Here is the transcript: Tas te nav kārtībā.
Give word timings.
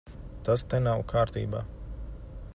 Tas 0.47 0.63
te 0.71 0.79
nav 0.87 1.03
kārtībā. 1.13 1.65